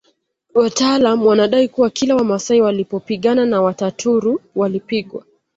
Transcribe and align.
Wataalamu 0.53 1.27
wanadai 1.27 1.67
kuwa 1.67 1.89
kila 1.89 2.15
Wamasai 2.15 2.61
walipopigana 2.61 3.45
na 3.45 3.61
Wataturu 3.61 4.41
walipigwa 4.55 5.25